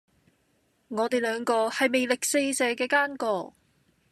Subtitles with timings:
[0.87, 3.53] 我地兩個係魅力四射既奸角